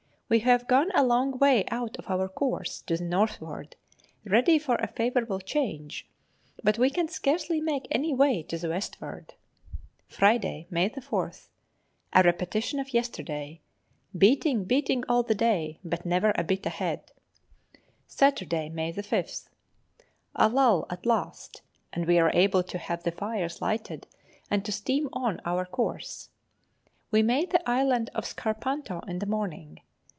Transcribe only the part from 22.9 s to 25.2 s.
the fires lighted and to steam